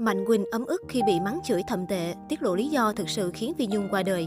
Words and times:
Mạnh 0.00 0.24
Quỳnh 0.26 0.44
ấm 0.50 0.66
ức 0.66 0.82
khi 0.88 1.02
bị 1.06 1.20
mắng 1.20 1.40
chửi 1.44 1.62
thậm 1.68 1.86
tệ, 1.86 2.14
tiết 2.28 2.42
lộ 2.42 2.54
lý 2.54 2.68
do 2.68 2.92
thực 2.92 3.08
sự 3.08 3.30
khiến 3.34 3.52
Phi 3.58 3.66
Nhung 3.66 3.88
qua 3.90 4.02
đời. 4.02 4.26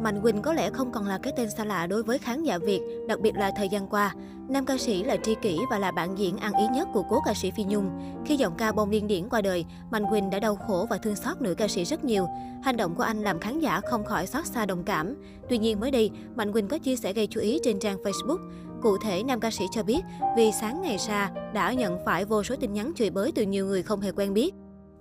Mạnh 0.00 0.20
Quỳnh 0.22 0.42
có 0.42 0.52
lẽ 0.52 0.70
không 0.70 0.92
còn 0.92 1.06
là 1.06 1.18
cái 1.18 1.32
tên 1.36 1.50
xa 1.50 1.64
lạ 1.64 1.86
đối 1.86 2.02
với 2.02 2.18
khán 2.18 2.42
giả 2.42 2.58
Việt, 2.58 2.80
đặc 3.08 3.20
biệt 3.20 3.34
là 3.34 3.50
thời 3.56 3.68
gian 3.68 3.88
qua. 3.88 4.14
Nam 4.48 4.66
ca 4.66 4.76
sĩ 4.78 5.02
là 5.02 5.16
tri 5.16 5.34
kỷ 5.42 5.58
và 5.70 5.78
là 5.78 5.90
bạn 5.90 6.18
diễn 6.18 6.36
ăn 6.36 6.52
ý 6.54 6.66
nhất 6.74 6.88
của 6.92 7.02
cố 7.10 7.20
ca 7.24 7.34
sĩ 7.34 7.50
Phi 7.50 7.64
Nhung. 7.64 7.90
Khi 8.26 8.36
giọng 8.36 8.54
ca 8.58 8.72
bông 8.72 8.90
điên 8.90 9.06
điển 9.06 9.28
qua 9.28 9.40
đời, 9.40 9.64
Mạnh 9.90 10.04
Quỳnh 10.10 10.30
đã 10.30 10.38
đau 10.38 10.56
khổ 10.56 10.86
và 10.90 10.98
thương 10.98 11.16
xót 11.16 11.40
nữ 11.40 11.54
ca 11.54 11.68
sĩ 11.68 11.84
rất 11.84 12.04
nhiều. 12.04 12.26
Hành 12.62 12.76
động 12.76 12.94
của 12.94 13.02
anh 13.02 13.22
làm 13.22 13.38
khán 13.38 13.60
giả 13.60 13.80
không 13.80 14.04
khỏi 14.04 14.26
xót 14.26 14.46
xa 14.46 14.66
đồng 14.66 14.84
cảm. 14.84 15.14
Tuy 15.48 15.58
nhiên 15.58 15.80
mới 15.80 15.90
đây, 15.90 16.10
Mạnh 16.34 16.52
Quỳnh 16.52 16.68
có 16.68 16.78
chia 16.78 16.96
sẻ 16.96 17.12
gây 17.12 17.26
chú 17.26 17.40
ý 17.40 17.58
trên 17.62 17.78
trang 17.78 17.98
Facebook. 18.02 18.38
Cụ 18.82 18.96
thể, 18.98 19.22
nam 19.22 19.40
ca 19.40 19.50
sĩ 19.50 19.64
cho 19.72 19.82
biết 19.82 20.00
vì 20.36 20.52
sáng 20.52 20.82
ngày 20.82 20.96
ra 21.08 21.30
đã 21.54 21.72
nhận 21.72 21.98
phải 22.04 22.24
vô 22.24 22.42
số 22.42 22.56
tin 22.60 22.72
nhắn 22.72 22.92
chửi 22.96 23.10
bới 23.10 23.32
từ 23.32 23.42
nhiều 23.42 23.66
người 23.66 23.82
không 23.82 24.00
hề 24.00 24.12
quen 24.12 24.34
biết. 24.34 24.54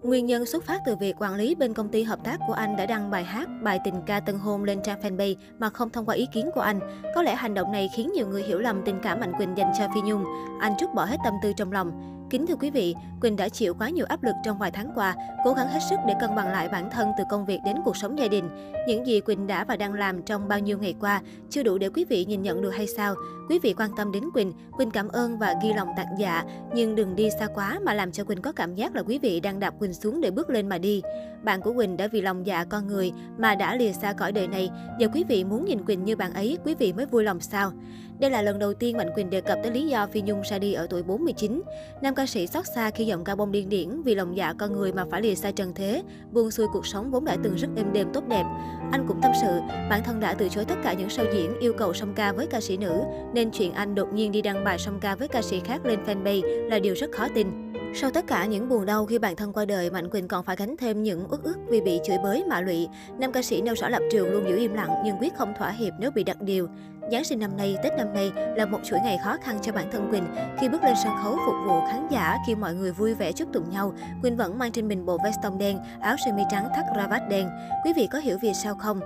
Nguyên 0.03 0.25
nhân 0.25 0.45
xuất 0.45 0.63
phát 0.63 0.81
từ 0.85 0.95
việc 0.95 1.15
quản 1.19 1.35
lý 1.35 1.55
bên 1.55 1.73
công 1.73 1.89
ty 1.89 2.03
hợp 2.03 2.19
tác 2.23 2.39
của 2.47 2.53
anh 2.53 2.75
đã 2.75 2.85
đăng 2.85 3.11
bài 3.11 3.23
hát, 3.23 3.49
bài 3.61 3.79
tình 3.83 3.95
ca 4.05 4.19
tân 4.19 4.35
hôn 4.35 4.63
lên 4.63 4.79
trang 4.83 5.01
fanpage 5.01 5.35
mà 5.59 5.69
không 5.69 5.89
thông 5.89 6.05
qua 6.05 6.15
ý 6.15 6.27
kiến 6.33 6.49
của 6.55 6.61
anh. 6.61 6.79
Có 7.15 7.21
lẽ 7.21 7.35
hành 7.35 7.53
động 7.53 7.71
này 7.71 7.89
khiến 7.95 8.11
nhiều 8.15 8.27
người 8.27 8.43
hiểu 8.43 8.59
lầm 8.59 8.81
tình 8.85 8.99
cảm 9.03 9.19
Mạnh 9.19 9.33
Quỳnh 9.37 9.57
dành 9.57 9.71
cho 9.79 9.87
Phi 9.95 10.01
Nhung. 10.01 10.23
Anh 10.59 10.73
trút 10.79 10.93
bỏ 10.93 11.05
hết 11.05 11.17
tâm 11.23 11.33
tư 11.43 11.51
trong 11.57 11.71
lòng. 11.71 11.91
Kính 12.33 12.47
thưa 12.47 12.55
quý 12.55 12.69
vị, 12.69 12.95
Quỳnh 13.21 13.35
đã 13.35 13.49
chịu 13.49 13.73
quá 13.73 13.89
nhiều 13.89 14.05
áp 14.09 14.23
lực 14.23 14.35
trong 14.43 14.57
vài 14.59 14.71
tháng 14.71 14.91
qua, 14.95 15.15
cố 15.45 15.53
gắng 15.53 15.67
hết 15.67 15.79
sức 15.89 15.99
để 16.07 16.13
cân 16.21 16.35
bằng 16.35 16.47
lại 16.47 16.69
bản 16.69 16.89
thân 16.91 17.07
từ 17.17 17.23
công 17.29 17.45
việc 17.45 17.59
đến 17.65 17.75
cuộc 17.85 17.97
sống 17.97 18.17
gia 18.19 18.27
đình. 18.27 18.49
Những 18.87 19.07
gì 19.07 19.21
Quỳnh 19.21 19.47
đã 19.47 19.63
và 19.63 19.75
đang 19.75 19.93
làm 19.93 20.21
trong 20.21 20.47
bao 20.47 20.59
nhiêu 20.59 20.77
ngày 20.77 20.95
qua 20.99 21.21
chưa 21.49 21.63
đủ 21.63 21.77
để 21.77 21.89
quý 21.89 22.05
vị 22.05 22.25
nhìn 22.25 22.41
nhận 22.41 22.61
được 22.61 22.69
hay 22.69 22.87
sao? 22.87 23.15
Quý 23.49 23.59
vị 23.59 23.73
quan 23.77 23.89
tâm 23.97 24.11
đến 24.11 24.23
Quỳnh, 24.33 24.53
Quỳnh 24.77 24.91
cảm 24.91 25.07
ơn 25.07 25.37
và 25.37 25.55
ghi 25.63 25.73
lòng 25.73 25.87
tặng 25.97 26.15
dạ, 26.19 26.43
nhưng 26.75 26.95
đừng 26.95 27.15
đi 27.15 27.29
xa 27.39 27.47
quá 27.55 27.79
mà 27.83 27.93
làm 27.93 28.11
cho 28.11 28.23
Quỳnh 28.23 28.41
có 28.41 28.51
cảm 28.51 28.75
giác 28.75 28.95
là 28.95 29.03
quý 29.03 29.19
vị 29.19 29.39
đang 29.39 29.59
đạp 29.59 29.73
Quỳnh 29.79 29.93
xuống 29.93 30.21
để 30.21 30.31
bước 30.31 30.49
lên 30.49 30.69
mà 30.69 30.77
đi. 30.77 31.01
Bạn 31.43 31.61
của 31.61 31.73
Quỳnh 31.73 31.97
đã 31.97 32.07
vì 32.07 32.21
lòng 32.21 32.47
dạ 32.47 32.63
con 32.63 32.87
người 32.87 33.11
mà 33.37 33.55
đã 33.55 33.75
lìa 33.75 33.91
xa 33.91 34.13
cõi 34.13 34.31
đời 34.31 34.47
này, 34.47 34.69
giờ 34.99 35.07
quý 35.13 35.23
vị 35.27 35.43
muốn 35.43 35.65
nhìn 35.65 35.85
Quỳnh 35.85 36.03
như 36.03 36.15
bạn 36.15 36.33
ấy, 36.33 36.57
quý 36.65 36.75
vị 36.75 36.93
mới 36.93 37.05
vui 37.05 37.23
lòng 37.23 37.39
sao? 37.39 37.71
Đây 38.19 38.31
là 38.31 38.41
lần 38.41 38.59
đầu 38.59 38.73
tiên 38.73 38.97
Mạnh 38.97 39.09
Quỳnh 39.15 39.29
đề 39.29 39.41
cập 39.41 39.59
tới 39.63 39.71
lý 39.71 39.87
do 39.87 40.07
Phi 40.07 40.21
Nhung 40.21 40.41
ra 40.41 40.59
đi 40.59 40.73
ở 40.73 40.87
tuổi 40.89 41.03
49. 41.03 41.61
Nam 42.01 42.15
ca 42.15 42.25
sĩ 42.25 42.47
xót 42.47 42.65
xa 42.75 42.89
khi 42.89 43.05
giọng 43.05 43.23
ca 43.23 43.35
bông 43.35 43.51
điên 43.51 43.69
điển 43.69 44.01
vì 44.01 44.15
lòng 44.15 44.37
dạ 44.37 44.53
con 44.57 44.73
người 44.73 44.93
mà 44.93 45.05
phải 45.11 45.21
lìa 45.21 45.35
xa 45.35 45.51
trần 45.51 45.73
thế, 45.73 46.03
buông 46.31 46.51
xuôi 46.51 46.67
cuộc 46.73 46.87
sống 46.87 47.11
vốn 47.11 47.25
đã 47.25 47.37
từng 47.43 47.55
rất 47.55 47.67
êm 47.75 47.93
đềm 47.93 48.07
tốt 48.13 48.23
đẹp. 48.27 48.43
Anh 48.91 49.05
cũng 49.07 49.21
tâm 49.21 49.31
sự, 49.41 49.59
bản 49.89 50.03
thân 50.03 50.19
đã 50.19 50.33
từ 50.33 50.49
chối 50.49 50.65
tất 50.65 50.75
cả 50.83 50.93
những 50.93 51.07
show 51.07 51.33
diễn 51.33 51.59
yêu 51.59 51.73
cầu 51.77 51.93
song 51.93 52.13
ca 52.15 52.33
với 52.33 52.47
ca 52.47 52.61
sĩ 52.61 52.77
nữ, 52.77 53.01
nên 53.33 53.51
chuyện 53.51 53.73
anh 53.73 53.95
đột 53.95 54.13
nhiên 54.13 54.31
đi 54.31 54.41
đăng 54.41 54.63
bài 54.63 54.77
song 54.79 54.99
ca 54.99 55.15
với 55.15 55.27
ca 55.27 55.41
sĩ 55.41 55.59
khác 55.59 55.85
lên 55.85 55.99
fanpage 56.05 56.69
là 56.69 56.79
điều 56.79 56.93
rất 56.93 57.11
khó 57.11 57.27
tin. 57.35 57.47
Sau 57.95 58.11
tất 58.11 58.27
cả 58.27 58.45
những 58.45 58.69
buồn 58.69 58.85
đau 58.85 59.05
khi 59.05 59.19
bạn 59.19 59.35
thân 59.35 59.53
qua 59.53 59.65
đời, 59.65 59.91
Mạnh 59.91 60.09
Quỳnh 60.09 60.27
còn 60.27 60.43
phải 60.43 60.55
gánh 60.55 60.77
thêm 60.77 61.03
những 61.03 61.25
uất 61.29 61.43
ức 61.43 61.57
vì 61.67 61.81
bị 61.81 61.99
chửi 62.05 62.17
bới 62.23 62.43
mạ 62.49 62.61
lụy. 62.61 62.87
Nam 63.19 63.31
ca 63.31 63.41
sĩ 63.41 63.61
nêu 63.61 63.75
rõ 63.75 63.89
lập 63.89 64.01
trường 64.11 64.31
luôn 64.31 64.49
giữ 64.49 64.57
im 64.57 64.73
lặng 64.73 64.89
nhưng 65.05 65.15
quyết 65.19 65.33
không 65.35 65.53
thỏa 65.57 65.69
hiệp 65.69 65.93
nếu 65.99 66.11
bị 66.11 66.23
đặt 66.23 66.41
điều. 66.41 66.67
Giáng 67.11 67.23
sinh 67.23 67.39
năm 67.39 67.57
nay, 67.57 67.77
Tết 67.83 67.93
năm 67.97 68.13
nay 68.13 68.31
là 68.55 68.65
một 68.65 68.79
chuỗi 68.83 68.99
ngày 69.03 69.17
khó 69.23 69.37
khăn 69.43 69.59
cho 69.61 69.71
bản 69.71 69.91
thân 69.91 70.09
Quỳnh. 70.11 70.23
Khi 70.59 70.69
bước 70.69 70.83
lên 70.83 70.95
sân 71.03 71.13
khấu 71.23 71.37
phục 71.45 71.55
vụ 71.67 71.81
khán 71.87 72.07
giả, 72.11 72.37
khi 72.47 72.55
mọi 72.55 72.73
người 72.73 72.91
vui 72.91 73.13
vẻ 73.13 73.31
chúc 73.31 73.53
tụng 73.53 73.69
nhau, 73.69 73.93
Quỳnh 74.21 74.37
vẫn 74.37 74.59
mang 74.59 74.71
trên 74.71 74.87
mình 74.87 75.05
bộ 75.05 75.17
vest 75.23 75.37
tông 75.43 75.57
đen, 75.57 75.79
áo 76.01 76.15
sơ 76.25 76.31
mi 76.31 76.43
trắng 76.51 76.67
thắt 76.75 76.85
cravat 76.93 77.29
đen. 77.29 77.49
Quý 77.85 77.93
vị 77.95 78.07
có 78.11 78.19
hiểu 78.19 78.37
vì 78.41 78.53
sao 78.53 78.75
không? 78.75 78.99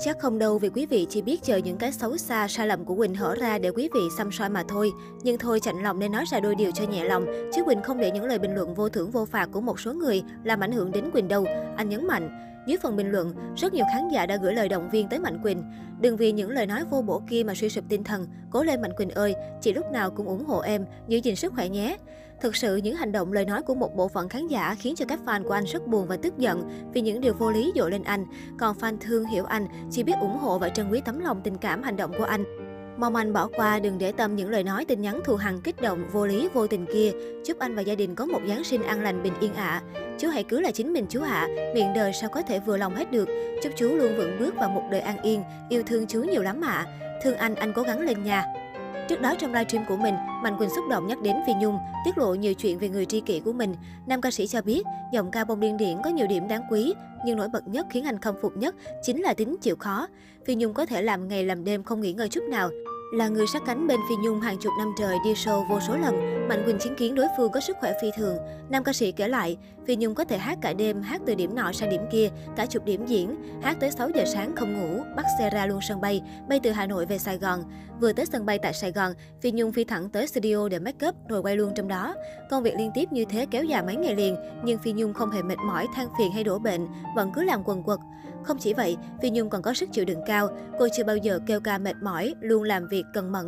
Chắc 0.00 0.18
không 0.18 0.38
đâu 0.38 0.58
vì 0.58 0.68
quý 0.68 0.86
vị 0.86 1.06
chỉ 1.10 1.22
biết 1.22 1.42
chờ 1.42 1.56
những 1.56 1.76
cái 1.76 1.92
xấu 1.92 2.16
xa, 2.16 2.48
sai 2.48 2.66
lầm 2.66 2.84
của 2.84 2.94
Quỳnh 2.94 3.14
hở 3.14 3.34
ra 3.34 3.58
để 3.58 3.70
quý 3.70 3.88
vị 3.94 4.00
xăm 4.18 4.32
soi 4.32 4.48
mà 4.48 4.62
thôi. 4.68 4.90
Nhưng 5.22 5.38
thôi 5.38 5.60
chạnh 5.60 5.82
lòng 5.82 5.98
nên 5.98 6.12
nói 6.12 6.24
ra 6.32 6.40
đôi 6.40 6.54
điều 6.54 6.70
cho 6.70 6.84
nhẹ 6.84 7.04
lòng, 7.04 7.26
chứ 7.54 7.64
Quỳnh 7.64 7.82
không 7.82 7.98
để 7.98 8.10
những 8.10 8.24
lời 8.24 8.38
bình 8.38 8.54
luận 8.54 8.74
vô 8.74 8.88
thưởng 8.88 9.10
vô 9.10 9.24
phạt 9.24 9.48
của 9.52 9.60
một 9.60 9.80
số 9.80 9.92
người 9.92 10.22
làm 10.44 10.60
ảnh 10.60 10.72
hưởng 10.72 10.92
đến 10.92 11.10
Quỳnh 11.10 11.28
đâu. 11.28 11.46
Anh 11.76 11.88
nhấn 11.88 12.06
mạnh. 12.06 12.30
Dưới 12.66 12.78
phần 12.82 12.96
bình 12.96 13.10
luận, 13.10 13.34
rất 13.56 13.72
nhiều 13.72 13.84
khán 13.92 14.08
giả 14.08 14.26
đã 14.26 14.36
gửi 14.36 14.54
lời 14.54 14.68
động 14.68 14.90
viên 14.90 15.08
tới 15.08 15.18
Mạnh 15.18 15.42
Quỳnh. 15.42 15.62
Đừng 16.00 16.16
vì 16.16 16.32
những 16.32 16.50
lời 16.50 16.66
nói 16.66 16.84
vô 16.90 17.02
bổ 17.02 17.22
kia 17.30 17.42
mà 17.46 17.54
suy 17.54 17.68
sụp 17.68 17.84
tinh 17.88 18.04
thần. 18.04 18.26
Cố 18.50 18.62
lên 18.62 18.82
Mạnh 18.82 18.92
Quỳnh 18.96 19.10
ơi, 19.10 19.34
chị 19.60 19.72
lúc 19.72 19.92
nào 19.92 20.10
cũng 20.10 20.26
ủng 20.26 20.44
hộ 20.44 20.60
em, 20.60 20.84
giữ 21.08 21.18
gìn 21.18 21.36
sức 21.36 21.52
khỏe 21.54 21.68
nhé. 21.68 21.96
Thực 22.40 22.56
sự, 22.56 22.76
những 22.76 22.96
hành 22.96 23.12
động 23.12 23.32
lời 23.32 23.44
nói 23.44 23.62
của 23.62 23.74
một 23.74 23.96
bộ 23.96 24.08
phận 24.08 24.28
khán 24.28 24.46
giả 24.46 24.74
khiến 24.78 24.94
cho 24.94 25.04
các 25.08 25.20
fan 25.26 25.44
của 25.44 25.52
anh 25.52 25.64
rất 25.64 25.86
buồn 25.86 26.06
và 26.06 26.16
tức 26.16 26.38
giận 26.38 26.70
vì 26.92 27.00
những 27.00 27.20
điều 27.20 27.34
vô 27.34 27.50
lý 27.50 27.72
dội 27.76 27.90
lên 27.90 28.02
anh. 28.02 28.24
Còn 28.58 28.76
fan 28.76 28.96
thương 29.00 29.24
hiểu 29.24 29.44
anh, 29.44 29.66
chỉ 29.90 30.02
biết 30.02 30.14
ủng 30.20 30.38
hộ 30.38 30.58
và 30.58 30.68
trân 30.68 30.90
quý 30.90 31.02
tấm 31.04 31.18
lòng 31.18 31.40
tình 31.44 31.56
cảm 31.56 31.82
hành 31.82 31.96
động 31.96 32.12
của 32.18 32.24
anh. 32.24 32.44
Mong 32.98 33.16
anh 33.16 33.32
bỏ 33.32 33.48
qua, 33.56 33.78
đừng 33.78 33.98
để 33.98 34.12
tâm 34.12 34.36
những 34.36 34.50
lời 34.50 34.64
nói 34.64 34.84
tin 34.84 35.00
nhắn 35.00 35.20
thù 35.24 35.36
hằn 35.36 35.60
kích 35.60 35.82
động, 35.82 36.08
vô 36.12 36.26
lý, 36.26 36.48
vô 36.54 36.66
tình 36.66 36.86
kia. 36.92 37.12
Chúc 37.44 37.58
anh 37.58 37.74
và 37.74 37.82
gia 37.82 37.94
đình 37.94 38.14
có 38.14 38.26
một 38.26 38.40
Giáng 38.48 38.64
sinh 38.64 38.82
an 38.82 39.00
lành 39.02 39.22
bình 39.22 39.32
yên 39.40 39.54
ạ. 39.54 39.82
À. 39.94 40.02
Chú 40.18 40.28
hãy 40.28 40.44
cứ 40.44 40.60
là 40.60 40.70
chính 40.70 40.92
mình 40.92 41.06
chú 41.08 41.22
ạ, 41.22 41.30
à. 41.30 41.48
miệng 41.74 41.94
đời 41.94 42.12
sao 42.12 42.30
có 42.30 42.42
thể 42.42 42.58
vừa 42.58 42.76
lòng 42.76 42.94
hết 42.94 43.12
được. 43.12 43.28
Chúc 43.62 43.72
chú 43.76 43.88
luôn 43.88 44.16
vững 44.16 44.38
bước 44.38 44.54
vào 44.54 44.68
một 44.68 44.82
đời 44.90 45.00
an 45.00 45.22
yên, 45.22 45.42
yêu 45.68 45.82
thương 45.86 46.06
chú 46.06 46.22
nhiều 46.22 46.42
lắm 46.42 46.60
ạ. 46.60 46.86
À. 46.86 46.86
Thương 47.22 47.36
anh, 47.36 47.54
anh 47.54 47.72
cố 47.72 47.82
gắng 47.82 48.00
lên 48.00 48.24
nhà 48.24 48.44
Trước 49.08 49.20
đó 49.20 49.34
trong 49.38 49.52
livestream 49.52 49.84
của 49.88 49.96
mình, 49.96 50.14
Mạnh 50.42 50.58
Quỳnh 50.58 50.70
xúc 50.70 50.84
động 50.90 51.06
nhắc 51.06 51.18
đến 51.22 51.36
Phi 51.46 51.52
Nhung, 51.60 51.78
tiết 52.04 52.18
lộ 52.18 52.34
nhiều 52.34 52.54
chuyện 52.54 52.78
về 52.78 52.88
người 52.88 53.06
tri 53.06 53.20
kỷ 53.20 53.40
của 53.40 53.52
mình. 53.52 53.74
Nam 54.06 54.20
ca 54.20 54.30
sĩ 54.30 54.46
cho 54.46 54.62
biết, 54.62 54.82
giọng 55.12 55.30
ca 55.30 55.44
bông 55.44 55.60
điên 55.60 55.76
điển 55.76 55.96
có 56.04 56.10
nhiều 56.10 56.26
điểm 56.26 56.48
đáng 56.48 56.62
quý, 56.70 56.94
nhưng 57.26 57.36
nổi 57.36 57.48
bật 57.52 57.68
nhất 57.68 57.86
khiến 57.90 58.04
anh 58.04 58.18
khâm 58.18 58.34
phục 58.42 58.56
nhất 58.56 58.74
chính 59.02 59.22
là 59.22 59.34
tính 59.34 59.56
chịu 59.60 59.76
khó. 59.76 60.06
Phi 60.46 60.54
Nhung 60.54 60.74
có 60.74 60.86
thể 60.86 61.02
làm 61.02 61.28
ngày 61.28 61.44
làm 61.44 61.64
đêm 61.64 61.82
không 61.82 62.00
nghỉ 62.00 62.12
ngơi 62.12 62.28
chút 62.28 62.44
nào. 62.50 62.70
Là 63.10 63.28
người 63.28 63.46
sát 63.46 63.62
cánh 63.66 63.86
bên 63.86 64.00
Phi 64.08 64.16
Nhung 64.16 64.40
hàng 64.40 64.58
chục 64.58 64.72
năm 64.78 64.92
trời 64.98 65.16
đi 65.24 65.34
show 65.34 65.64
vô 65.68 65.80
số 65.80 65.96
lần, 65.96 66.48
Mạnh 66.48 66.62
Quỳnh 66.64 66.78
chứng 66.78 66.94
kiến 66.94 67.14
đối 67.14 67.26
phương 67.36 67.52
có 67.52 67.60
sức 67.60 67.76
khỏe 67.80 67.92
phi 68.02 68.10
thường. 68.16 68.36
Nam 68.68 68.84
ca 68.84 68.92
sĩ 68.92 69.12
kể 69.12 69.28
lại, 69.28 69.56
Phi 69.86 69.96
Nhung 69.96 70.14
có 70.14 70.24
thể 70.24 70.38
hát 70.38 70.58
cả 70.62 70.72
đêm, 70.72 71.02
hát 71.02 71.20
từ 71.26 71.34
điểm 71.34 71.54
nọ 71.54 71.72
sang 71.72 71.90
điểm 71.90 72.02
kia, 72.12 72.28
cả 72.56 72.66
chục 72.66 72.84
điểm 72.84 73.06
diễn, 73.06 73.36
hát 73.62 73.76
tới 73.80 73.90
6 73.90 74.10
giờ 74.14 74.24
sáng 74.32 74.56
không 74.56 74.80
ngủ, 74.80 75.02
bắt 75.16 75.24
xe 75.38 75.50
ra 75.50 75.66
luôn 75.66 75.80
sân 75.88 76.00
bay, 76.00 76.22
bay 76.48 76.60
từ 76.62 76.70
Hà 76.70 76.86
Nội 76.86 77.06
về 77.06 77.18
Sài 77.18 77.38
Gòn. 77.38 77.62
Vừa 78.00 78.12
tới 78.12 78.26
sân 78.26 78.46
bay 78.46 78.58
tại 78.58 78.72
Sài 78.72 78.92
Gòn, 78.92 79.12
Phi 79.40 79.52
Nhung 79.52 79.72
phi 79.72 79.84
thẳng 79.84 80.10
tới 80.10 80.26
studio 80.26 80.68
để 80.68 80.78
make 80.78 81.08
up 81.08 81.14
rồi 81.28 81.42
quay 81.42 81.56
luôn 81.56 81.72
trong 81.74 81.88
đó. 81.88 82.14
Công 82.50 82.62
việc 82.62 82.74
liên 82.78 82.90
tiếp 82.94 83.12
như 83.12 83.24
thế 83.24 83.46
kéo 83.50 83.64
dài 83.64 83.82
mấy 83.82 83.96
ngày 83.96 84.14
liền, 84.14 84.36
nhưng 84.64 84.78
Phi 84.78 84.92
Nhung 84.92 85.14
không 85.14 85.30
hề 85.30 85.42
mệt 85.42 85.58
mỏi, 85.58 85.86
than 85.94 86.08
phiền 86.18 86.32
hay 86.32 86.44
đổ 86.44 86.58
bệnh, 86.58 86.86
vẫn 87.16 87.32
cứ 87.34 87.42
làm 87.42 87.62
quần 87.64 87.82
quật. 87.82 87.98
Không 88.42 88.58
chỉ 88.58 88.74
vậy, 88.74 88.96
Phi 89.22 89.30
Nhung 89.30 89.50
còn 89.50 89.62
có 89.62 89.74
sức 89.74 89.88
chịu 89.92 90.04
đựng 90.04 90.20
cao. 90.26 90.48
Cô 90.78 90.88
chưa 90.96 91.04
bao 91.04 91.16
giờ 91.16 91.40
kêu 91.46 91.60
ca 91.60 91.78
mệt 91.78 91.96
mỏi, 92.02 92.34
luôn 92.40 92.62
làm 92.62 92.88
việc 92.88 92.97
việc 92.98 93.06
cần 93.12 93.32
mẫn. 93.32 93.46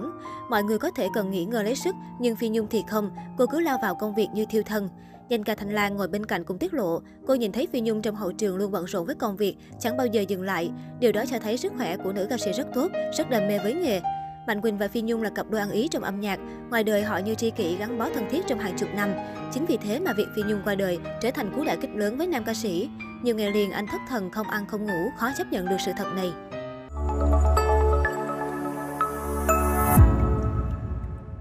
Mọi 0.51 0.63
người 0.63 0.79
có 0.79 0.91
thể 0.91 1.09
cần 1.15 1.31
nghỉ 1.31 1.45
ngơi 1.45 1.65
lấy 1.65 1.77
sức, 1.77 1.95
nhưng 2.21 2.37
Phi 2.37 2.49
Nhung 2.49 2.67
thì 2.71 2.83
không. 2.89 3.11
Cô 3.39 3.47
cứ 3.47 3.61
lao 3.61 3.79
vào 3.83 3.95
công 3.95 4.15
việc 4.15 4.29
như 4.35 4.45
thiêu 4.51 4.63
thân. 4.63 4.89
Danh 5.29 5.45
ca 5.45 5.55
Thanh 5.55 5.71
Lan 5.71 5.97
ngồi 5.97 6.09
bên 6.09 6.27
cạnh 6.27 6.45
cũng 6.45 6.59
tiết 6.59 6.75
lộ, 6.75 7.01
cô 7.27 7.35
nhìn 7.35 7.53
thấy 7.53 7.69
Phi 7.73 7.81
Nhung 7.81 8.03
trong 8.03 8.15
hậu 8.15 8.33
trường 8.33 8.57
luôn 8.57 8.73
bận 8.73 8.85
rộn 8.85 9.07
với 9.07 9.15
công 9.15 9.37
việc, 9.37 9.57
chẳng 9.81 9.97
bao 9.97 10.07
giờ 10.07 10.21
dừng 10.21 10.43
lại. 10.43 10.71
Điều 11.01 11.13
đó 11.13 11.25
cho 11.31 11.39
thấy 11.39 11.57
sức 11.57 11.73
khỏe 11.77 11.97
của 11.97 12.13
nữ 12.13 12.27
ca 12.31 12.37
sĩ 12.39 12.53
rất 12.53 12.67
tốt, 12.75 12.89
rất 13.19 13.31
đam 13.31 13.49
mê 13.49 13.59
với 13.59 13.75
nghề. 13.75 14.01
Mạnh 14.47 14.61
Quỳnh 14.61 14.79
và 14.79 14.89
Phi 14.89 15.03
Nhung 15.03 15.23
là 15.23 15.31
cặp 15.31 15.51
đôi 15.51 15.61
ăn 15.61 15.71
ý 15.71 15.89
trong 15.89 16.03
âm 16.03 16.21
nhạc, 16.21 16.41
ngoài 16.71 16.85
đời 16.85 17.03
họ 17.03 17.19
như 17.19 17.35
tri 17.35 17.51
kỷ 17.51 17.77
gắn 17.77 17.99
bó 17.99 18.09
thân 18.15 18.29
thiết 18.31 18.47
trong 18.47 18.59
hàng 18.59 18.77
chục 18.79 18.89
năm. 18.95 19.13
Chính 19.53 19.67
vì 19.67 19.77
thế 19.77 20.01
mà 20.01 20.13
việc 20.13 20.27
Phi 20.37 20.43
Nhung 20.43 20.61
qua 20.65 20.75
đời 20.75 20.99
trở 21.21 21.31
thành 21.31 21.53
cú 21.57 21.65
đả 21.65 21.77
kích 21.77 21.91
lớn 21.95 22.19
với 22.19 22.27
nam 22.27 22.45
ca 22.45 22.55
sĩ. 22.55 22.89
Nhiều 23.23 23.35
ngày 23.35 23.51
liền 23.53 23.71
anh 23.71 23.87
thất 23.87 24.01
thần 24.09 24.31
không 24.31 24.47
ăn 24.47 24.67
không 24.67 24.87
ngủ, 24.87 25.11
khó 25.19 25.31
chấp 25.39 25.53
nhận 25.53 25.69
được 25.69 25.77
sự 25.87 25.93
thật 25.97 26.13
này. 26.17 26.33